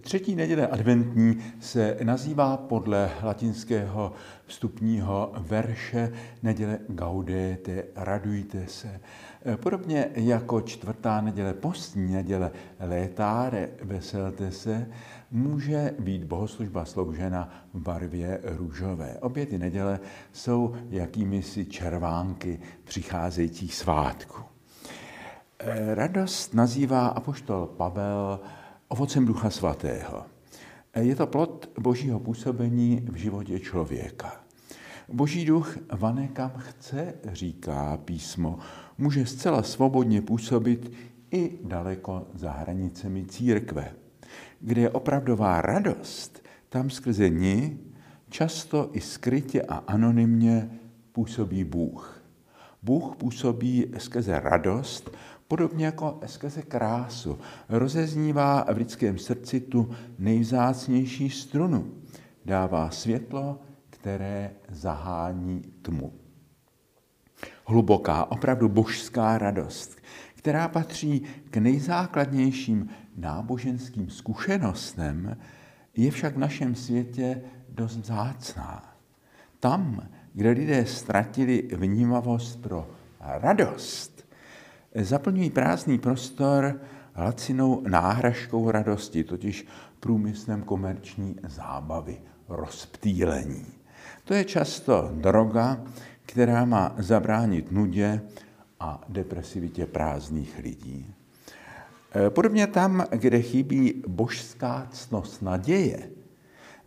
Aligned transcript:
Třetí 0.00 0.34
neděle 0.34 0.66
adventní 0.66 1.38
se 1.60 1.98
nazývá 2.02 2.56
podle 2.56 3.10
latinského 3.22 4.12
vstupního 4.46 5.32
verše 5.38 6.12
neděle 6.42 6.78
Gaudete, 6.88 7.84
radujte 7.96 8.66
se. 8.66 9.00
Podobně 9.56 10.10
jako 10.14 10.60
čtvrtá 10.60 11.20
neděle 11.20 11.54
postní 11.54 12.12
neděle 12.12 12.50
Létáre, 12.80 13.68
veselte 13.82 14.50
se, 14.50 14.88
může 15.30 15.94
být 15.98 16.24
bohoslužba 16.24 16.84
sloužena 16.84 17.50
v 17.74 17.80
barvě 17.80 18.40
růžové. 18.44 19.16
Obě 19.20 19.46
ty 19.46 19.58
neděle 19.58 20.00
jsou 20.32 20.74
jakými 20.90 21.42
si 21.42 21.66
červánky 21.66 22.60
přicházejících 22.84 23.74
svátků. 23.74 24.42
Radost 25.94 26.54
nazývá 26.54 27.06
apoštol 27.06 27.66
Pavel 27.66 28.40
ovocem 28.88 29.26
Ducha 29.26 29.50
Svatého. 29.50 30.26
Je 31.00 31.16
to 31.16 31.26
plod 31.26 31.70
božího 31.80 32.20
působení 32.20 33.06
v 33.10 33.16
životě 33.16 33.60
člověka. 33.60 34.40
Boží 35.08 35.44
duch 35.44 35.78
vane 35.92 36.28
kam 36.28 36.52
chce, 36.58 37.14
říká 37.32 37.96
písmo, 37.96 38.58
může 38.98 39.26
zcela 39.26 39.62
svobodně 39.62 40.22
působit 40.22 40.92
i 41.30 41.58
daleko 41.64 42.26
za 42.34 42.52
hranicemi 42.52 43.24
církve. 43.24 43.92
Kde 44.60 44.80
je 44.80 44.90
opravdová 44.90 45.60
radost, 45.60 46.42
tam 46.68 46.90
skrze 46.90 47.28
ní 47.28 47.78
často 48.30 48.90
i 48.92 49.00
skrytě 49.00 49.62
a 49.62 49.74
anonymně 49.74 50.70
působí 51.12 51.64
Bůh. 51.64 52.22
Bůh 52.82 53.16
působí 53.16 53.86
skrze 53.98 54.40
radost, 54.40 55.10
Podobně 55.48 55.86
jako 55.86 56.20
skrze 56.26 56.62
krásu 56.62 57.38
rozeznívá 57.68 58.66
v 58.72 58.76
lidském 58.76 59.18
srdci 59.18 59.60
tu 59.60 59.90
nejvzácnější 60.18 61.30
strunu. 61.30 61.94
Dává 62.44 62.90
světlo, 62.90 63.60
které 63.90 64.50
zahání 64.68 65.62
tmu. 65.82 66.12
Hluboká, 67.66 68.24
opravdu 68.24 68.68
božská 68.68 69.38
radost, 69.38 69.96
která 70.34 70.68
patří 70.68 71.22
k 71.50 71.56
nejzákladnějším 71.56 72.88
náboženským 73.16 74.10
zkušenostem, 74.10 75.36
je 75.96 76.10
však 76.10 76.34
v 76.34 76.38
našem 76.38 76.74
světě 76.74 77.42
dost 77.68 77.96
vzácná. 77.96 78.96
Tam, 79.60 80.08
kde 80.32 80.50
lidé 80.50 80.86
ztratili 80.86 81.68
vnímavost 81.76 82.62
pro 82.62 82.90
radost, 83.20 84.17
zaplňují 85.04 85.50
prázdný 85.50 85.98
prostor 85.98 86.80
lacinou 87.16 87.82
náhražkou 87.88 88.70
radosti, 88.70 89.24
totiž 89.24 89.66
průmyslem 90.00 90.62
komerční 90.62 91.36
zábavy, 91.46 92.20
rozptýlení. 92.48 93.66
To 94.24 94.34
je 94.34 94.44
často 94.44 95.10
droga, 95.14 95.80
která 96.22 96.64
má 96.64 96.94
zabránit 96.98 97.72
nudě 97.72 98.20
a 98.80 99.04
depresivitě 99.08 99.86
prázdných 99.86 100.58
lidí. 100.58 101.14
E, 102.16 102.30
podobně 102.30 102.66
tam, 102.66 103.04
kde 103.10 103.42
chybí 103.42 104.02
božská 104.06 104.88
ctnost 104.90 105.42
naděje, 105.42 106.10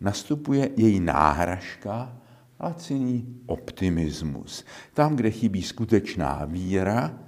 nastupuje 0.00 0.70
její 0.76 1.00
náhražka, 1.00 2.16
laciný 2.60 3.26
optimismus. 3.46 4.64
Tam, 4.94 5.16
kde 5.16 5.30
chybí 5.30 5.62
skutečná 5.62 6.44
víra, 6.44 7.18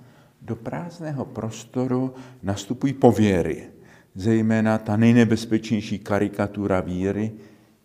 do 0.44 0.56
prázdného 0.56 1.24
prostoru 1.24 2.14
nastupují 2.42 2.92
pověry, 2.92 3.66
zejména 4.14 4.78
ta 4.78 4.96
nejnebezpečnější 4.96 5.98
karikatura 5.98 6.80
víry, 6.80 7.32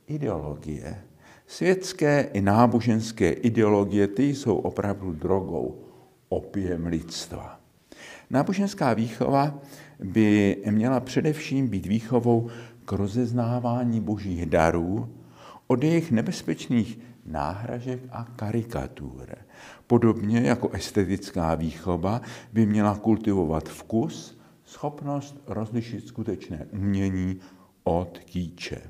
ideologie. 0.08 1.04
Světské 1.48 2.30
i 2.34 2.42
náboženské 2.42 3.32
ideologie, 3.32 4.08
ty 4.08 4.24
jsou 4.24 4.56
opravdu 4.56 5.12
drogou, 5.12 5.82
opiem 6.30 6.86
lidstva. 6.86 7.60
Náboženská 8.30 8.94
výchova 8.94 9.60
by 10.04 10.58
měla 10.70 11.00
především 11.00 11.68
být 11.68 11.86
výchovou 11.86 12.50
k 12.86 12.92
rozeznávání 12.92 14.00
božích 14.00 14.46
darů 14.46 15.10
od 15.68 15.84
jejich 15.84 16.12
nebezpečných 16.12 17.00
náhražek 17.30 18.00
a 18.12 18.24
karikatur. 18.36 19.36
Podobně 19.88 20.40
jako 20.42 20.70
estetická 20.70 21.56
výchova 21.56 22.22
by 22.54 22.66
měla 22.66 22.96
kultivovat 22.96 23.70
vkus, 23.70 24.40
schopnost 24.66 25.42
rozlišit 25.48 26.08
skutečné 26.08 26.66
umění 26.72 27.40
od 27.84 28.18
kýče. 28.18 28.82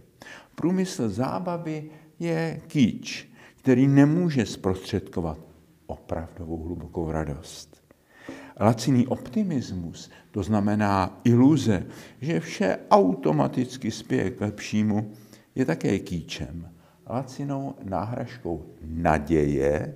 Průmysl 0.56 1.10
zábavy 1.10 1.90
je 2.20 2.62
kýč, 2.68 3.28
který 3.56 3.88
nemůže 3.88 4.46
zprostředkovat 4.46 5.40
opravdovou 5.88 6.64
hlubokou 6.64 7.12
radost. 7.12 7.84
Laciný 8.60 9.08
optimismus, 9.08 10.10
to 10.32 10.44
znamená 10.44 11.20
iluze, 11.24 11.86
že 12.22 12.40
vše 12.40 12.78
automaticky 12.92 13.92
spěje 13.92 14.32
k 14.32 14.42
lepšímu, 14.42 15.12
je 15.56 15.66
také 15.66 16.00
kýčem, 16.00 16.70
lacinou 17.10 17.76
náhražkou 17.84 18.66
naděje, 18.82 19.96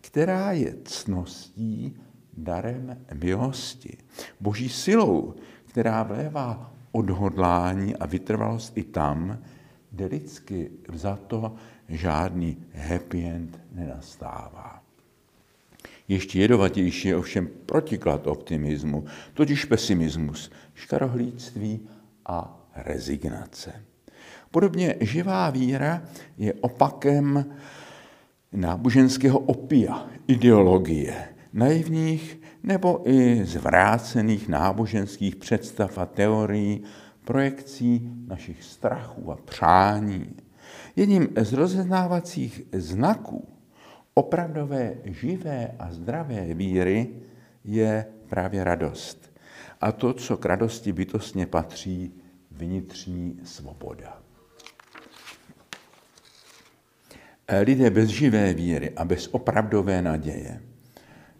která 0.00 0.52
je 0.52 0.74
cností 0.84 1.96
darem 2.36 3.04
milosti. 3.14 3.96
Boží 4.40 4.68
silou, 4.68 5.34
která 5.66 6.02
vlévá 6.02 6.74
odhodlání 6.92 7.96
a 7.96 8.06
vytrvalost 8.06 8.78
i 8.78 8.82
tam, 8.82 9.38
kde 9.90 10.06
lidsky 10.06 10.70
vzato 10.88 11.54
žádný 11.88 12.56
happy 12.74 13.24
end 13.24 13.60
nenastává. 13.72 14.82
Ještě 16.08 16.40
jedovatější 16.40 17.08
je 17.08 17.16
ovšem 17.16 17.48
protiklad 17.66 18.26
optimismu, 18.26 19.04
totiž 19.34 19.64
pesimismus, 19.64 20.50
škarohlíctví 20.74 21.88
a 22.26 22.66
rezignace. 22.74 23.84
Podobně 24.54 24.96
živá 25.00 25.50
víra 25.50 26.02
je 26.38 26.54
opakem 26.54 27.44
náboženského 28.52 29.38
opia, 29.38 30.06
ideologie, 30.26 31.28
naivních 31.52 32.40
nebo 32.62 33.10
i 33.10 33.44
zvrácených 33.44 34.48
náboženských 34.48 35.36
představ 35.36 35.98
a 35.98 36.06
teorií, 36.06 36.82
projekcí 37.24 38.10
našich 38.26 38.64
strachů 38.64 39.32
a 39.32 39.36
přání. 39.36 40.36
Jedním 40.96 41.28
z 41.36 41.52
rozeznávacích 41.52 42.62
znaků 42.72 43.48
opravdové 44.14 44.94
živé 45.04 45.70
a 45.78 45.92
zdravé 45.92 46.54
víry 46.54 47.08
je 47.64 48.06
právě 48.26 48.64
radost. 48.64 49.32
A 49.80 49.92
to, 49.92 50.12
co 50.12 50.36
k 50.36 50.44
radosti 50.44 50.92
bytostně 50.92 51.46
patří, 51.46 52.12
vnitřní 52.50 53.40
svoboda. 53.44 54.23
Lidé 57.62 57.90
bez 57.90 58.08
živé 58.08 58.54
víry 58.54 58.90
a 58.90 59.04
bez 59.04 59.28
opravdové 59.32 60.02
naděje, 60.02 60.60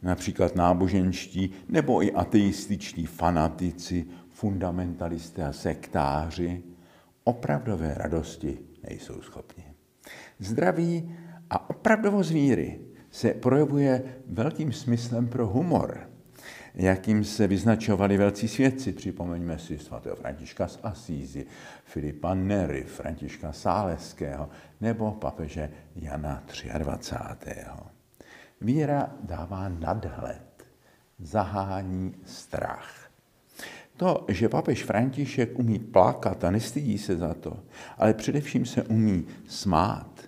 například 0.03 0.57
náboženští 0.57 1.51
nebo 1.69 2.03
i 2.03 2.13
ateističtí 2.13 3.07
fanatici, 3.07 4.07
fundamentalisté 4.29 5.45
a 5.45 5.53
sektáři, 5.53 6.63
opravdové 7.25 7.95
radosti 7.97 8.59
nejsou 8.89 9.23
schopni. 9.23 9.65
Zdraví 10.39 11.15
a 11.51 11.71
opravdovost 11.71 12.31
víry 12.31 12.81
se 13.11 13.35
projevuje 13.35 14.03
velkým 14.27 14.73
smyslem 14.73 15.29
pro 15.29 15.47
humor, 15.47 16.11
jakým 16.75 17.25
se 17.25 17.47
vyznačovali 17.47 18.17
velcí 18.17 18.49
svědci. 18.49 18.93
Připomeňme 18.93 19.59
si 19.59 19.79
svatého 19.79 20.17
Františka 20.17 20.69
z 20.69 20.79
Asízy, 20.83 21.47
Filipa 21.85 22.35
Nery, 22.35 22.85
Františka 22.85 23.53
Sáleského 23.53 24.49
nebo 24.81 25.13
papeže 25.13 25.71
Jana 25.97 26.43
23. 26.79 27.55
Víra 28.61 29.13
dává 29.21 29.69
nadhled, 29.69 30.67
zahání 31.19 32.15
strach. 32.25 33.11
To, 33.97 34.25
že 34.29 34.49
papež 34.49 34.85
František 34.85 35.59
umí 35.59 35.79
plakat 35.79 36.45
a 36.45 36.51
nestydí 36.51 36.99
se 36.99 37.17
za 37.17 37.35
to, 37.35 37.59
ale 37.99 38.15
především 38.15 38.67
se 38.67 38.83
umí 38.83 39.27
smát, 39.49 40.21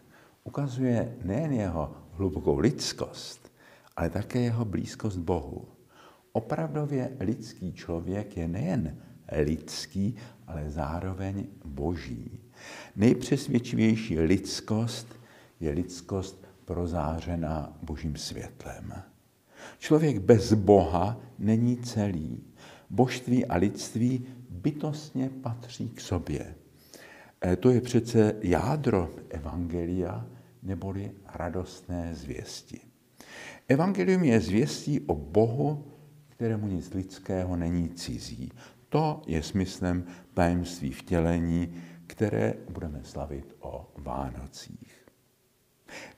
ukazuje 0.44 1.16
nejen 1.24 1.52
jeho 1.52 1.96
hlubokou 2.12 2.58
lidskost, 2.58 3.52
ale 3.96 4.10
také 4.10 4.38
jeho 4.38 4.64
blízkost 4.64 5.18
Bohu. 5.18 5.75
Opravdově 6.36 7.16
lidský 7.20 7.72
člověk 7.72 8.36
je 8.36 8.48
nejen 8.48 8.96
lidský, 9.32 10.16
ale 10.46 10.70
zároveň 10.70 11.46
boží. 11.64 12.40
Nejpřesvědčivější 12.96 14.20
lidskost 14.20 15.20
je 15.60 15.70
lidskost 15.70 16.46
prozářená 16.64 17.78
božím 17.82 18.16
světlem. 18.16 18.92
Člověk 19.78 20.18
bez 20.18 20.52
Boha 20.52 21.20
není 21.38 21.76
celý. 21.76 22.44
Božství 22.90 23.46
a 23.46 23.56
lidství 23.56 24.26
bytostně 24.50 25.30
patří 25.42 25.88
k 25.88 26.00
sobě. 26.00 26.54
E, 27.44 27.56
to 27.56 27.70
je 27.70 27.80
přece 27.80 28.34
jádro 28.42 29.10
evangelia 29.28 30.26
neboli 30.62 31.10
radostné 31.34 32.14
zvěsti. 32.14 32.80
Evangelium 33.68 34.24
je 34.24 34.40
zvěstí 34.40 35.00
o 35.00 35.14
Bohu, 35.14 35.95
kterému 36.36 36.66
nic 36.66 36.94
lidského 36.94 37.56
není 37.56 37.88
cizí. 37.88 38.52
To 38.88 39.22
je 39.26 39.42
smyslem 39.42 40.04
tajemství 40.34 40.92
vtělení, 40.92 41.74
které 42.06 42.54
budeme 42.70 43.00
slavit 43.02 43.56
o 43.60 43.88
Vánocích. 43.96 45.06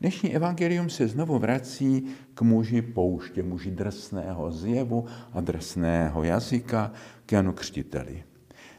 Dnešní 0.00 0.36
evangelium 0.36 0.90
se 0.90 1.08
znovu 1.08 1.38
vrací 1.38 2.06
k 2.34 2.42
muži 2.42 2.82
pouště, 2.82 3.42
muži 3.42 3.70
drsného 3.70 4.52
zjevu 4.52 5.04
a 5.32 5.40
drsného 5.40 6.22
jazyka, 6.22 6.92
k 7.26 7.32
Janu 7.32 7.52
Křtiteli. 7.52 8.24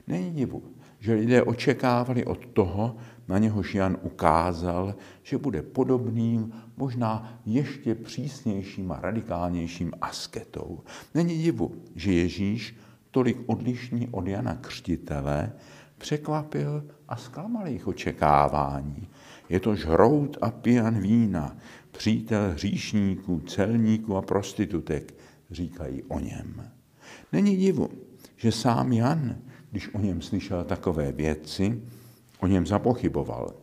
Není 0.07 0.31
divu, 0.31 0.63
že 1.00 1.13
lidé 1.13 1.44
očekávali 1.44 2.25
od 2.25 2.45
toho, 2.45 2.97
na 3.27 3.38
něhož 3.38 3.75
Jan 3.75 3.97
ukázal, 4.01 4.95
že 5.24 5.38
bude 5.38 5.62
podobným, 5.62 6.53
možná 6.79 7.39
ještě 7.45 7.95
přísnějším 7.95 8.91
a 8.91 8.99
radikálnějším 9.01 9.91
asketou. 10.01 10.79
Není 11.13 11.37
divu, 11.37 11.75
že 11.95 12.13
Ježíš, 12.13 12.75
tolik 13.11 13.37
odlišný 13.45 14.07
od 14.11 14.27
Jana 14.27 14.55
Křtitele, 14.55 15.51
překvapil 15.97 16.83
a 17.09 17.15
zklamal 17.15 17.67
jejich 17.67 17.87
očekávání. 17.87 19.07
Je 19.49 19.59
to 19.59 19.75
žrout 19.75 20.37
a 20.41 20.51
pijan 20.51 20.99
vína, 20.99 21.57
přítel 21.91 22.51
hříšníků, 22.51 23.39
celníků 23.39 24.15
a 24.15 24.21
prostitutek, 24.21 25.13
říkají 25.51 26.03
o 26.03 26.19
něm. 26.19 26.71
Není 27.33 27.57
divu, 27.57 27.89
že 28.37 28.51
sám 28.51 28.93
Jan, 28.93 29.35
když 29.71 29.93
o 29.93 29.99
něm 29.99 30.21
slyšel 30.21 30.63
takové 30.63 31.11
věci, 31.11 31.81
o 32.39 32.47
něm 32.47 32.67
zapochyboval. 32.67 33.53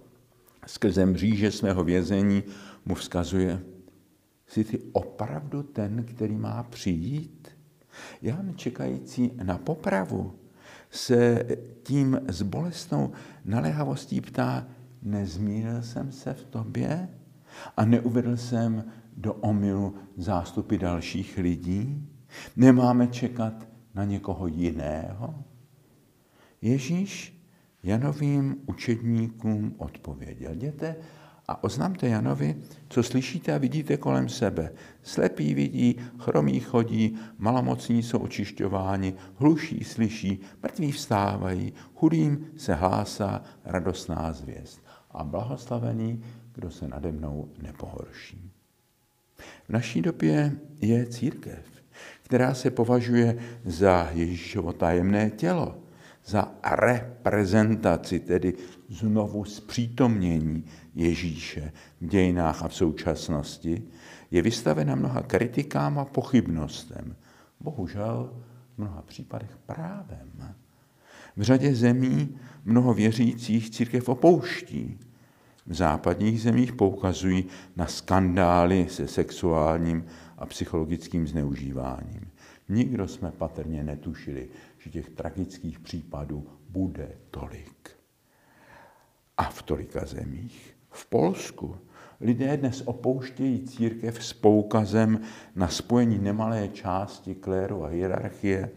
Skrze 0.67 1.07
mříže 1.07 1.51
svého 1.51 1.85
vězení 1.85 2.43
mu 2.87 2.95
vzkazuje, 2.95 3.63
jsi 4.47 4.65
ty 4.65 4.79
opravdu 4.93 5.63
ten, 5.63 6.05
který 6.05 6.37
má 6.37 6.63
přijít? 6.63 7.49
Jan, 8.23 8.53
čekající 8.57 9.33
na 9.43 9.59
popravu, 9.59 10.35
se 10.91 11.45
tím 11.83 12.21
s 12.29 12.43
bolestnou 12.43 13.13
naléhavostí 13.45 14.21
ptá, 14.21 14.67
nezmířil 15.03 15.83
jsem 15.83 16.13
se 16.13 16.35
v 16.35 16.45
tobě 16.45 17.09
a 17.77 17.85
neuvedl 17.85 18.37
jsem 18.37 18.85
do 19.17 19.35
omylu 19.35 19.95
zástupy 20.17 20.77
dalších 20.77 21.39
lidí? 21.39 22.09
Nemáme 22.57 23.07
čekat 23.07 23.69
na 23.95 24.05
někoho 24.05 24.47
jiného? 24.47 25.45
Ježíš 26.63 27.37
Janovým 27.83 28.57
učedníkům 28.67 29.75
odpověděl. 29.79 30.53
Jděte 30.53 30.97
a 31.49 31.65
oznamte 31.65 32.09
Janovi, 32.09 32.57
co 32.89 33.03
slyšíte 33.03 33.55
a 33.55 33.59
vidíte 33.59 33.97
kolem 33.97 34.29
sebe. 34.29 34.73
Slepí 35.03 35.55
vidí, 35.55 35.97
chromí 36.19 36.61
chodí, 36.61 37.19
malomocní 37.39 38.03
jsou 38.03 38.19
očišťováni, 38.19 39.15
hluší 39.37 39.85
slyší, 39.85 40.41
mrtví 40.63 40.93
vstávají, 40.93 41.73
chudým 41.95 42.47
se 42.57 42.75
hlásá 42.75 43.43
radostná 43.65 44.33
zvěst. 44.33 44.83
A 45.11 45.25
blahoslavený, 45.25 46.23
kdo 46.55 46.71
se 46.71 46.89
nade 46.89 47.13
mnou 47.13 47.49
nepohorší. 47.63 48.51
V 49.69 49.69
naší 49.69 50.03
době 50.03 50.53
je 50.81 51.07
církev, 51.07 51.67
která 52.23 52.55
se 52.55 52.71
považuje 52.71 53.39
za 53.65 54.11
Ježíšovo 54.13 54.73
tajemné 54.73 55.31
tělo, 55.31 55.79
za 56.27 56.53
reprezentaci, 56.65 58.21
tedy 58.21 58.55
znovu 58.89 59.45
zpřítomnění 59.45 60.65
Ježíše 60.97 61.73
v 62.01 62.07
dějinách 62.07 62.63
a 62.63 62.69
v 62.69 62.75
současnosti, 62.75 63.83
je 64.31 64.43
vystavena 64.43 64.95
mnoha 64.95 65.23
kritikám 65.23 65.99
a 65.99 66.05
pochybnostem. 66.05 67.17
Bohužel 67.61 68.33
v 68.75 68.79
mnoha 68.79 69.03
případech 69.03 69.59
právem. 69.67 70.55
V 71.37 71.43
řadě 71.43 71.75
zemí 71.75 72.39
mnoho 72.65 72.95
věřících 72.95 73.71
církev 73.71 74.09
opouští. 74.09 74.99
V 75.67 75.75
západních 75.75 76.43
zemích 76.43 76.73
poukazují 76.73 77.45
na 77.77 77.87
skandály 77.87 78.87
se 78.91 79.09
sexuálním 79.09 80.05
a 80.39 80.47
psychologickým 80.47 81.27
zneužíváním. 81.27 82.31
Nikdo 82.69 83.09
jsme 83.09 83.31
patrně 83.31 83.85
netušili, 83.85 84.49
že 84.79 84.91
těch 84.91 85.11
tragických 85.11 85.81
případů 85.81 86.47
bude 86.69 87.13
tolik. 87.31 87.91
A 89.37 89.43
v 89.43 89.63
tolika 89.63 90.07
zemích. 90.07 90.76
V 90.97 91.07
Polsku 91.07 91.77
lidé 92.21 92.57
dnes 92.57 92.83
opouštějí 92.85 93.67
církev 93.67 94.25
s 94.25 94.33
poukazem 94.33 95.21
na 95.55 95.69
spojení 95.69 96.19
nemalé 96.19 96.69
části 96.69 97.35
kléru 97.35 97.85
a 97.85 97.89
hierarchie 97.89 98.71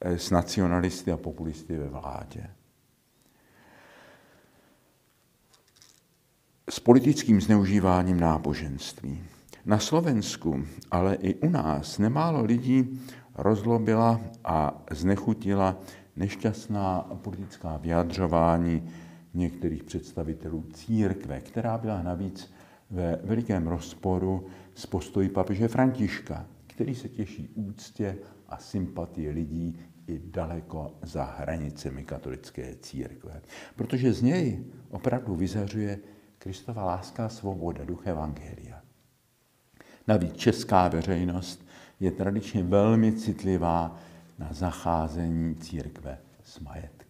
eh, 0.00 0.18
s 0.18 0.30
nacionalisty 0.30 1.12
a 1.12 1.16
populisty 1.16 1.76
ve 1.76 1.88
vládě. 1.88 2.50
S 6.70 6.80
politickým 6.80 7.40
zneužíváním 7.40 8.20
náboženství. 8.20 9.24
Na 9.64 9.78
Slovensku, 9.78 10.64
ale 10.90 11.14
i 11.14 11.34
u 11.34 11.50
nás 11.50 11.98
nemálo 11.98 12.44
lidí 12.44 13.00
rozlobila 13.34 14.20
a 14.44 14.82
znechutila 14.90 15.76
nešťastná 16.16 17.00
politická 17.22 17.76
vyjadřování 17.76 18.90
některých 19.34 19.84
představitelů 19.84 20.64
církve, 20.72 21.40
která 21.40 21.78
byla 21.78 22.02
navíc 22.02 22.52
ve 22.90 23.18
velikém 23.24 23.66
rozporu 23.66 24.46
s 24.74 24.86
postoji 24.86 25.28
papeže 25.28 25.68
Františka, 25.68 26.46
který 26.66 26.94
se 26.94 27.08
těší 27.08 27.48
úctě 27.54 28.18
a 28.48 28.58
sympatii 28.58 29.30
lidí 29.30 29.78
i 30.06 30.20
daleko 30.24 30.94
za 31.02 31.24
hranicemi 31.24 32.04
katolické 32.04 32.74
církve. 32.80 33.42
Protože 33.76 34.12
z 34.12 34.22
něj 34.22 34.64
opravdu 34.90 35.36
vyzařuje 35.36 35.98
Kristova 36.38 36.84
láska 36.84 37.26
a 37.26 37.28
svoboda, 37.28 37.84
duch 37.84 38.06
Evangelia. 38.06 38.82
Navíc 40.08 40.36
česká 40.36 40.88
veřejnost 40.88 41.66
je 42.00 42.10
tradičně 42.10 42.62
velmi 42.62 43.12
citlivá 43.12 43.98
na 44.38 44.48
zacházení 44.52 45.54
církve 45.54 46.18
s 46.44 46.60
majetkem. 46.60 47.01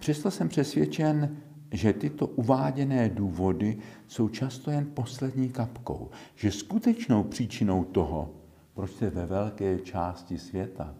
Přesto 0.00 0.30
jsem 0.30 0.48
přesvědčen, 0.48 1.36
že 1.72 1.92
tyto 1.92 2.26
uváděné 2.26 3.08
důvody 3.08 3.78
jsou 4.06 4.28
často 4.28 4.70
jen 4.70 4.86
poslední 4.94 5.48
kapkou, 5.48 6.10
že 6.34 6.50
skutečnou 6.50 7.24
příčinou 7.24 7.84
toho, 7.84 8.34
proč 8.74 8.90
se 8.92 9.10
ve 9.10 9.26
velké 9.26 9.78
části 9.78 10.38
světa, 10.38 10.94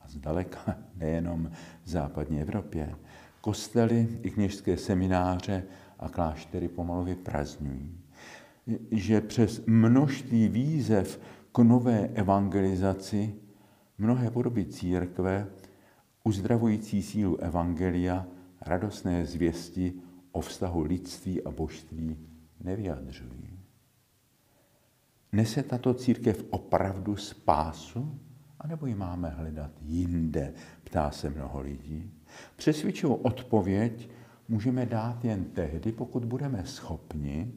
a 0.00 0.08
zdaleka 0.08 0.78
nejenom 0.96 1.50
v 1.84 1.88
západní 1.88 2.40
Evropě, 2.40 2.94
kostely 3.40 4.08
i 4.22 4.30
kněžské 4.30 4.76
semináře 4.76 5.62
a 5.98 6.08
kláštery 6.08 6.68
pomalu 6.68 7.04
vyprazňují, 7.04 7.98
že 8.90 9.20
přes 9.20 9.62
množství 9.66 10.48
výzev 10.48 11.20
k 11.52 11.58
nové 11.58 12.08
evangelizaci 12.14 13.34
mnohé 13.98 14.30
podoby 14.30 14.64
církve, 14.64 15.46
uzdravující 16.24 17.02
sílu 17.02 17.36
evangelia, 17.36 18.26
radostné 18.60 19.26
zvěsti 19.26 19.92
o 20.32 20.40
vztahu 20.40 20.82
lidství 20.82 21.42
a 21.42 21.50
božství 21.50 22.16
nevyjadřují. 22.60 23.58
Nese 25.32 25.62
tato 25.62 25.94
církev 25.94 26.44
opravdu 26.50 27.16
spásu, 27.16 28.18
anebo 28.60 28.86
ji 28.86 28.94
máme 28.94 29.28
hledat 29.28 29.70
jinde, 29.82 30.54
ptá 30.84 31.10
se 31.10 31.30
mnoho 31.30 31.60
lidí. 31.60 32.10
Přesvědčivou 32.56 33.14
odpověď 33.14 34.10
můžeme 34.48 34.86
dát 34.86 35.24
jen 35.24 35.44
tehdy, 35.44 35.92
pokud 35.92 36.24
budeme 36.24 36.66
schopni 36.66 37.52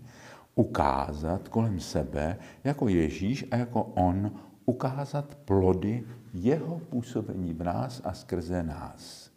ukázat 0.56 1.50
kolem 1.50 1.80
sebe, 1.80 2.38
jako 2.64 2.88
Ježíš 2.88 3.46
a 3.52 3.56
jako 3.56 3.84
On, 3.84 4.32
ukázat 4.66 5.36
plody 5.36 6.04
jeho 6.34 6.80
působení 6.80 7.54
v 7.54 7.64
nás 7.64 8.02
a 8.04 8.14
skrze 8.14 8.64
nás. 8.64 9.33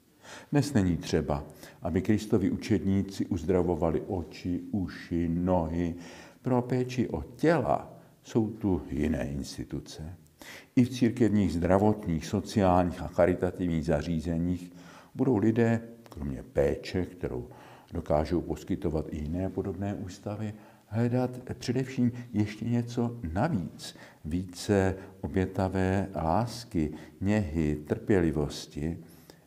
Dnes 0.52 0.72
není 0.72 0.96
třeba, 0.96 1.44
aby 1.82 2.02
Kristovi 2.02 2.50
učedníci 2.50 3.26
uzdravovali 3.26 4.02
oči, 4.06 4.60
uši, 4.70 5.28
nohy. 5.28 5.94
Pro 6.42 6.62
péči 6.62 7.08
o 7.08 7.22
těla 7.22 7.92
jsou 8.22 8.48
tu 8.48 8.82
jiné 8.90 9.28
instituce. 9.28 10.14
I 10.76 10.84
v 10.84 10.90
církevních 10.90 11.52
zdravotních, 11.52 12.26
sociálních 12.26 13.02
a 13.02 13.06
charitativních 13.06 13.84
zařízeních 13.84 14.72
budou 15.14 15.36
lidé, 15.36 15.80
kromě 16.02 16.42
péče, 16.42 17.04
kterou 17.04 17.48
dokážou 17.92 18.40
poskytovat 18.40 19.06
i 19.10 19.16
jiné 19.16 19.50
podobné 19.50 19.94
ústavy, 19.94 20.54
hledat 20.86 21.30
především 21.58 22.12
ještě 22.32 22.64
něco 22.64 23.16
navíc, 23.32 23.96
více 24.24 24.94
obětavé 25.20 26.08
lásky, 26.14 26.92
něhy, 27.20 27.76
trpělivosti, 27.86 28.98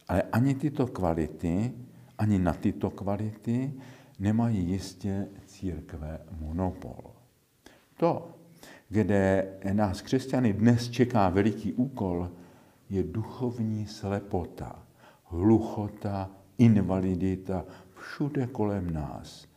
ale 0.10 0.22
ani 0.32 0.56
tyto 0.56 0.88
kvality, 0.88 1.74
ani 2.18 2.40
na 2.40 2.54
tyto 2.54 2.90
kvality 2.90 3.74
nemají 4.20 4.70
jistě 4.70 5.28
církve 5.46 6.20
monopol. 6.40 7.14
To, 7.98 8.30
kde 8.90 9.48
nás 9.74 10.02
křesťany 10.02 10.54
dnes 10.54 10.90
čeká 10.90 11.30
veliký 11.30 11.74
úkol, 11.74 12.32
je 12.90 13.04
duchovní 13.04 13.88
slepota, 13.88 14.86
hluchota, 15.24 16.30
invalidita 16.58 17.66
všude 17.96 18.48
kolem 18.48 18.94
nás 18.94 19.48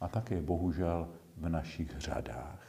a 0.00 0.08
také 0.08 0.42
bohužel 0.42 1.08
v 1.36 1.48
našich 1.48 1.90
řadách. 1.98 2.62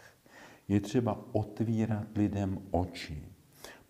Je 0.67 0.82
třeba 0.82 1.20
otvírat 1.32 2.08
lidem 2.17 2.60
oči 2.72 3.24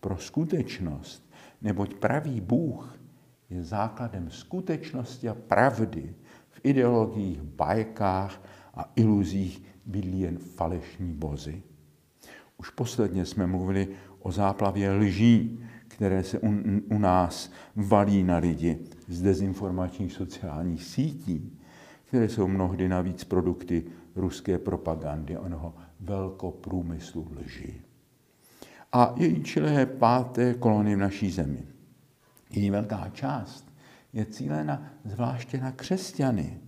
pro 0.00 0.16
skutečnost, 0.18 1.30
neboť 1.62 1.94
pravý 1.94 2.40
Bůh 2.40 2.98
je 3.50 3.64
základem 3.64 4.30
skutečnosti 4.30 5.28
a 5.28 5.34
pravdy. 5.34 6.14
V 6.50 6.60
ideologiích, 6.62 7.42
bajkách 7.42 8.42
a 8.74 8.92
iluzích 8.96 9.62
bydlí 9.86 10.20
jen 10.20 10.38
falešní 10.38 11.12
bozy. 11.12 11.62
Už 12.56 12.70
posledně 12.70 13.26
jsme 13.26 13.46
mluvili 13.46 13.88
o 14.20 14.32
záplavě 14.32 14.90
lží, 14.90 15.64
které 15.88 16.22
se 16.22 16.38
u, 16.38 16.48
u 16.90 16.98
nás 16.98 17.52
valí 17.76 18.22
na 18.22 18.36
lidi 18.36 18.78
z 19.08 19.22
dezinformačních 19.22 20.12
sociálních 20.12 20.84
sítí, 20.84 21.58
které 22.04 22.28
jsou 22.28 22.48
mnohdy 22.48 22.88
navíc 22.88 23.24
produkty 23.24 23.84
ruské 24.16 24.58
propagandy, 24.58 25.38
onoho 25.38 25.74
velkoprůmyslu 26.00 27.28
lži. 27.36 27.82
A 28.92 29.14
její 29.16 29.42
čile 29.42 29.72
je 29.72 29.86
páté 29.86 30.54
kolony 30.54 30.96
v 30.96 30.98
naší 30.98 31.30
zemi. 31.30 31.62
Její 32.50 32.70
velká 32.70 33.10
část. 33.12 33.72
Je 34.12 34.24
cílena 34.24 34.92
zvláště 35.04 35.58
na 35.58 35.72
křesťany, 35.72 36.58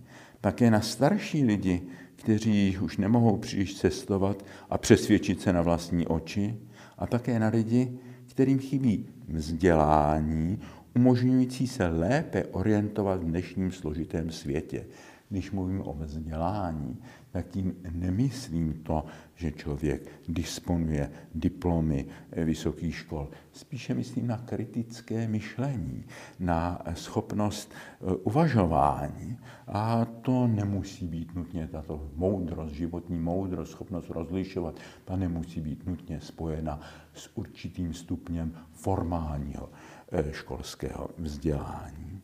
také 0.41 0.71
na 0.71 0.81
starší 0.81 1.43
lidi, 1.43 1.81
kteří 2.15 2.77
už 2.81 2.97
nemohou 2.97 3.37
příliš 3.37 3.75
cestovat 3.75 4.45
a 4.69 4.77
přesvědčit 4.77 5.41
se 5.41 5.53
na 5.53 5.61
vlastní 5.61 6.07
oči, 6.07 6.57
a 6.97 7.07
také 7.07 7.39
na 7.39 7.47
lidi, 7.47 7.99
kterým 8.27 8.59
chybí 8.59 9.05
vzdělání, 9.27 10.59
umožňující 10.95 11.67
se 11.67 11.87
lépe 11.87 12.45
orientovat 12.45 13.23
v 13.23 13.25
dnešním 13.25 13.71
složitém 13.71 14.31
světě. 14.31 14.85
Když 15.31 15.51
mluvím 15.51 15.81
o 15.81 15.93
vzdělání, 15.93 16.97
tak 17.31 17.47
tím 17.47 17.75
nemyslím 17.91 18.73
to, 18.83 19.05
že 19.35 19.51
člověk 19.51 20.11
disponuje 20.27 21.11
diplomy 21.35 22.05
vysokých 22.31 22.95
škol. 22.95 23.29
Spíše 23.51 23.93
myslím 23.93 24.27
na 24.27 24.37
kritické 24.37 25.27
myšlení, 25.27 26.03
na 26.39 26.81
schopnost 26.93 27.71
eh, 27.71 28.15
uvažování. 28.15 29.37
A 29.67 30.05
to 30.05 30.47
nemusí 30.47 31.07
být 31.07 31.35
nutně 31.35 31.67
tato 31.67 32.09
moudrost, 32.15 32.73
životní 32.73 33.17
moudrost, 33.17 33.71
schopnost 33.71 34.09
rozlišovat, 34.09 34.75
ta 35.05 35.15
nemusí 35.15 35.61
být 35.61 35.85
nutně 35.85 36.21
spojena 36.21 36.79
s 37.13 37.37
určitým 37.37 37.93
stupněm 37.93 38.53
formálního 38.71 39.69
eh, 40.11 40.33
školského 40.33 41.09
vzdělání. 41.17 42.21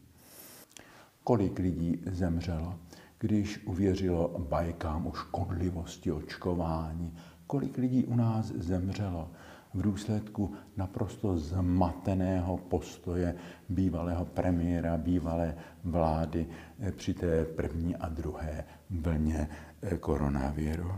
Kolik 1.23 1.59
lidí 1.59 1.99
zemřelo 2.05 2.75
když 3.19 3.65
uvěřilo 3.65 4.36
bajkám 4.50 5.07
o 5.07 5.13
škodlivosti 5.13 6.12
očkování. 6.12 7.13
Kolik 7.47 7.77
lidí 7.77 8.05
u 8.05 8.15
nás 8.15 8.45
zemřelo 8.45 9.29
v 9.74 9.81
důsledku 9.81 10.53
naprosto 10.77 11.38
zmateného 11.38 12.57
postoje 12.57 13.36
bývalého 13.69 14.25
premiéra, 14.25 14.97
bývalé 14.97 15.55
vlády 15.83 16.45
eh, 16.79 16.91
při 16.91 17.13
té 17.13 17.45
první 17.45 17.95
a 17.95 18.09
druhé 18.09 18.65
vlně 18.89 19.50
eh, 19.81 19.97
koronaviru. 19.97 20.91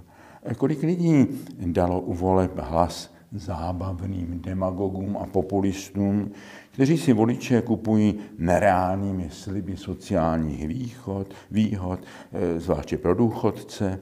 Eh, 0.43 0.55
kolik 0.55 0.83
lidí 0.83 1.27
dalo 1.65 2.01
u 2.01 2.13
voleb 2.13 2.59
hlas 2.59 3.13
zábavným 3.31 4.41
demagogům 4.41 5.17
a 5.17 5.25
populistům, 5.25 6.31
kteří 6.71 6.97
si 6.97 7.13
voliče 7.13 7.61
kupují 7.61 8.15
nereálnými 8.37 9.29
sliby 9.29 9.77
sociálních 9.77 10.67
východ, 10.67 11.33
výhod, 11.51 11.99
eh, 12.31 12.59
zvláště 12.59 12.97
pro 12.97 13.15
důchodce, 13.15 13.99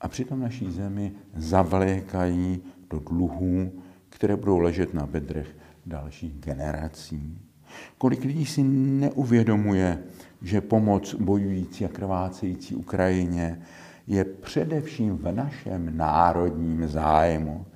a 0.00 0.08
přitom 0.08 0.40
naší 0.40 0.70
zemi 0.70 1.12
zavlékají 1.36 2.62
do 2.90 2.98
dluhů, 2.98 3.72
které 4.08 4.36
budou 4.36 4.58
ležet 4.58 4.94
na 4.94 5.06
bedrech 5.06 5.56
dalších 5.86 6.34
generací. 6.34 7.38
Kolik 7.98 8.24
lidí 8.24 8.46
si 8.46 8.62
neuvědomuje, 8.62 9.98
že 10.42 10.60
pomoc 10.60 11.14
bojující 11.14 11.84
a 11.84 11.88
krvácející 11.88 12.74
Ukrajině 12.74 13.60
je 14.06 14.24
především 14.24 15.16
v 15.16 15.32
našem 15.32 15.96
národním 15.96 16.88
zájmu, 16.88 17.66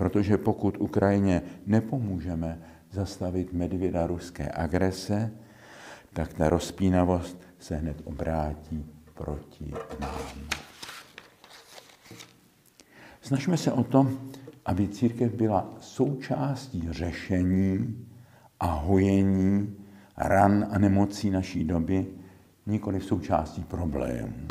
protože 0.00 0.38
pokud 0.38 0.76
Ukrajině 0.80 1.42
nepomůžeme 1.66 2.58
zastavit 2.90 3.52
medvěda 3.52 4.06
ruské 4.06 4.50
agrese, 4.54 5.32
tak 6.12 6.32
ta 6.32 6.48
rozpínavost 6.48 7.42
se 7.58 7.76
hned 7.76 7.96
obrátí 8.04 8.86
proti 9.14 9.72
nám. 10.00 10.48
Snažme 13.20 13.56
se 13.56 13.72
o 13.72 13.84
to, 13.84 14.10
aby 14.66 14.88
církev 14.88 15.34
byla 15.34 15.70
součástí 15.80 16.88
řešení 16.90 18.06
a 18.60 18.66
hojení 18.66 19.76
ran 20.16 20.66
a 20.70 20.78
nemocí 20.78 21.30
naší 21.30 21.64
doby, 21.64 22.06
nikoli 22.66 23.00
součástí 23.00 23.64
problémů. 23.64 24.48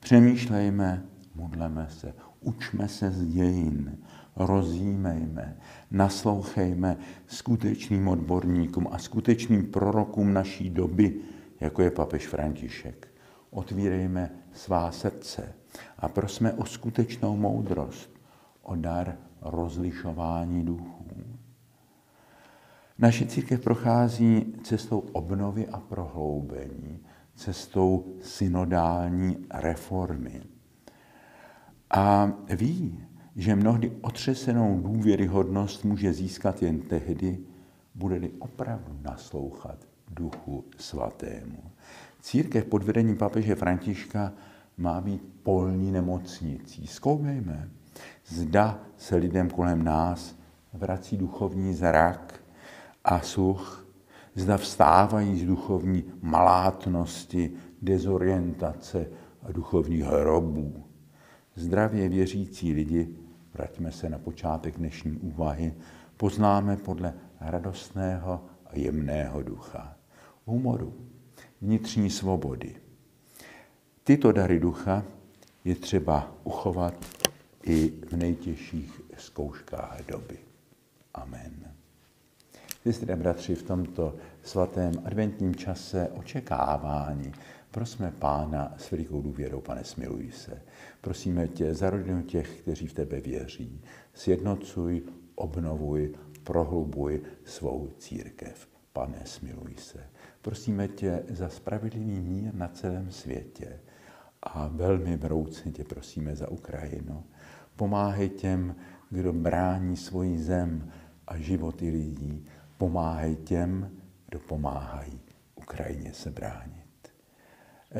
Přemýšlejme, 0.00 1.04
modleme 1.34 1.86
se, 1.90 2.14
učme 2.42 2.88
se 2.88 3.10
z 3.10 3.26
dějin, 3.26 3.98
rozjímejme, 4.36 5.56
naslouchejme 5.90 6.96
skutečným 7.26 8.08
odborníkům 8.08 8.88
a 8.90 8.98
skutečným 8.98 9.66
prorokům 9.66 10.32
naší 10.32 10.70
doby, 10.70 11.20
jako 11.60 11.82
je 11.82 11.90
papež 11.90 12.26
František. 12.26 13.08
Otvírejme 13.50 14.30
svá 14.52 14.92
srdce 14.92 15.54
a 15.98 16.08
prosme 16.08 16.52
o 16.52 16.64
skutečnou 16.64 17.36
moudrost, 17.36 18.10
o 18.62 18.76
dar 18.76 19.16
rozlišování 19.42 20.64
duchů. 20.64 21.02
Naše 22.98 23.26
církev 23.26 23.60
prochází 23.60 24.54
cestou 24.62 24.98
obnovy 24.98 25.68
a 25.68 25.80
prohloubení, 25.80 27.00
cestou 27.34 28.16
synodální 28.20 29.46
reformy. 29.54 30.42
A 31.92 32.32
ví, 32.56 33.00
že 33.36 33.56
mnohdy 33.56 33.92
otřesenou 34.00 34.80
důvěryhodnost 34.82 35.84
může 35.84 36.12
získat 36.12 36.62
jen 36.62 36.80
tehdy, 36.80 37.38
bude-li 37.94 38.30
opravdu 38.38 38.98
naslouchat 39.02 39.78
Duchu 40.10 40.64
Svatému. 40.76 41.58
Církev 42.20 42.64
pod 42.64 42.82
vedením 42.82 43.16
papeže 43.16 43.54
Františka 43.54 44.32
má 44.78 45.00
být 45.00 45.22
polní 45.42 45.92
nemocnicí. 45.92 46.86
Zkoumejme, 46.86 47.70
zda 48.26 48.80
se 48.96 49.16
lidem 49.16 49.50
kolem 49.50 49.84
nás 49.84 50.36
vrací 50.72 51.16
duchovní 51.16 51.74
zrak 51.74 52.40
a 53.04 53.20
such, 53.20 53.86
zda 54.34 54.56
vstávají 54.56 55.38
z 55.38 55.44
duchovní 55.44 56.04
malátnosti, 56.22 57.52
dezorientace 57.82 59.06
a 59.42 59.52
duchovních 59.52 60.04
hrobů. 60.04 60.84
Zdravě 61.56 62.08
věřící 62.08 62.72
lidi 62.72 63.08
vraťme 63.54 63.92
se 63.92 64.08
na 64.08 64.18
počátek 64.18 64.78
dnešní 64.78 65.16
úvahy, 65.16 65.74
poznáme 66.16 66.76
podle 66.76 67.14
radostného 67.40 68.44
a 68.66 68.78
jemného 68.78 69.42
ducha, 69.42 69.96
humoru, 70.44 70.94
vnitřní 71.60 72.10
svobody. 72.10 72.76
Tyto 74.04 74.32
dary 74.32 74.60
ducha 74.60 75.04
je 75.64 75.74
třeba 75.74 76.34
uchovat 76.44 76.94
i 77.62 77.92
v 78.08 78.16
nejtěžších 78.16 79.00
zkouškách 79.18 80.06
doby. 80.08 80.38
Amen. 81.14 81.72
Sestry 82.82 83.12
a 83.12 83.16
bratři, 83.16 83.54
v 83.54 83.62
tomto 83.62 84.14
svatém 84.42 84.92
adventním 85.04 85.54
čase 85.54 86.08
očekávání 86.08 87.32
prosme 87.72 88.12
Pána 88.18 88.74
s 88.76 88.90
velikou 88.90 89.22
důvěrou, 89.22 89.60
pane, 89.60 89.84
smiluj 89.84 90.30
se. 90.32 90.62
Prosíme 91.00 91.48
tě 91.48 91.74
za 91.74 91.90
rodinu 91.90 92.22
těch, 92.22 92.60
kteří 92.60 92.86
v 92.86 92.94
tebe 92.94 93.20
věří. 93.20 93.80
Sjednocuj, 94.14 95.02
obnovuj, 95.34 96.14
prohlubuj 96.44 97.22
svou 97.44 97.90
církev. 97.98 98.68
Pane, 98.92 99.20
smiluj 99.24 99.74
se. 99.76 100.00
Prosíme 100.42 100.88
tě 100.88 101.22
za 101.28 101.48
spravedlivý 101.48 102.20
mír 102.20 102.54
na 102.54 102.68
celém 102.68 103.10
světě 103.10 103.80
a 104.42 104.68
velmi 104.68 105.16
vroucně 105.16 105.72
tě 105.72 105.84
prosíme 105.84 106.36
za 106.36 106.48
Ukrajinu. 106.48 107.24
Pomáhej 107.76 108.28
těm, 108.28 108.76
kdo 109.10 109.32
brání 109.32 109.96
svoji 109.96 110.38
zem 110.38 110.90
a 111.26 111.38
životy 111.38 111.90
lidí. 111.90 112.44
Pomáhej 112.78 113.36
těm, 113.36 113.90
kdo 114.28 114.38
pomáhají 114.38 115.20
Ukrajině 115.54 116.12
se 116.12 116.30
bránit. 116.30 116.81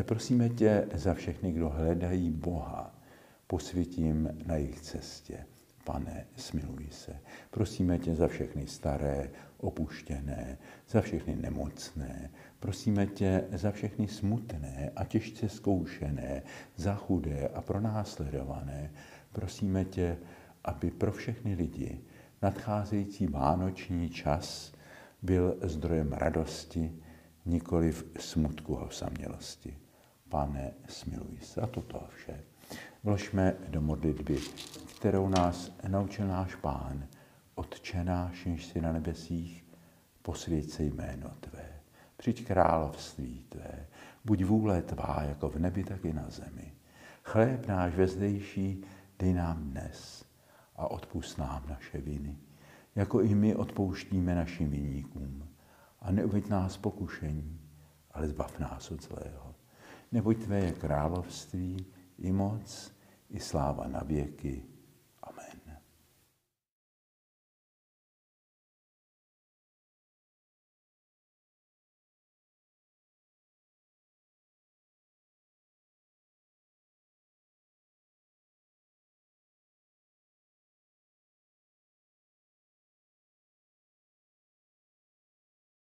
Prosíme 0.03 0.49
tě 0.49 0.89
za 0.95 1.15
všechny, 1.15 1.53
kdo 1.53 1.69
hledají 1.69 2.31
Boha, 2.31 2.95
posvětím 3.47 4.29
na 4.47 4.57
jejich 4.57 4.81
cestě. 4.81 5.47
Pane, 5.85 6.27
smiluj 6.37 6.87
se. 6.91 7.21
Prosíme 7.51 7.99
tě 7.99 8.15
za 8.15 8.29
všechny 8.29 8.67
staré, 8.67 9.31
opuštěné, 9.59 10.59
za 10.89 11.01
všechny 11.01 11.37
nemocné. 11.37 12.31
Prosíme 12.61 13.07
tě 13.07 13.45
za 13.53 13.71
všechny 13.71 14.09
smutné 14.09 14.91
a 14.97 15.05
těžce 15.05 15.49
zkoušené, 15.49 16.43
za 16.77 16.95
chudé 16.95 17.49
a 17.49 17.63
pronásledované. 17.63 18.91
Prosíme 19.33 19.85
tě, 19.85 20.17
aby 20.65 20.91
pro 20.91 21.13
všechny 21.13 21.55
lidi 21.55 22.01
nadcházející 22.43 23.27
vánoční 23.27 24.11
čas 24.11 24.73
byl 25.23 25.57
zdrojem 25.63 26.13
radosti, 26.13 26.93
nikoliv 27.45 28.05
smutku 28.19 28.79
a 28.79 28.85
osamělosti. 28.85 29.77
Pane, 30.29 30.73
smiluj 30.89 31.39
se. 31.41 31.61
A 31.61 31.67
toto 31.67 32.09
vše 32.15 32.45
vložme 33.05 33.55
do 33.69 33.81
modlitby, 33.81 34.39
kterou 34.97 35.29
nás 35.29 35.73
naučil 35.89 36.27
náš 36.27 36.55
Pán. 36.55 37.07
Otče 37.55 38.05
náš, 38.05 38.47
jenž 38.47 38.67
si 38.67 38.81
na 38.81 38.93
nebesích, 38.93 39.65
posvěď 40.23 40.71
se 40.71 40.85
jméno 40.85 41.31
Tvé. 41.41 41.69
Přijď 42.17 42.47
království 42.47 43.45
Tvé. 43.49 43.87
Buď 44.25 44.45
vůle 44.45 44.83
Tvá, 44.83 45.23
jako 45.29 45.49
v 45.49 45.59
nebi, 45.59 45.85
tak 45.85 46.05
i 46.05 46.13
na 46.13 46.31
zemi. 46.31 46.73
Chléb 47.23 47.67
náš 47.67 47.95
vezdejší 47.95 48.85
dej 49.19 49.33
nám 49.33 49.71
dnes 49.71 50.25
a 50.77 50.91
odpust 50.91 51.39
nám 51.39 51.65
naše 51.69 51.99
viny, 51.99 52.39
jako 52.95 53.21
i 53.21 53.35
my 53.35 53.55
odpouštíme 53.55 54.35
našim 54.35 54.71
viníkům. 54.71 55.49
A 56.02 56.12
neuveď 56.12 56.49
nás 56.49 56.76
pokušení, 56.76 57.61
ale 58.11 58.28
zbav 58.28 58.59
nás 58.59 58.90
od 58.90 59.02
zlého. 59.02 59.54
Neboť 60.12 60.44
Tvé 60.44 60.59
je 60.59 60.73
království, 60.73 61.87
i 62.18 62.32
moc, 62.32 62.92
i 63.30 63.40
sláva 63.40 63.88
na 63.88 64.00
věky. 64.00 64.62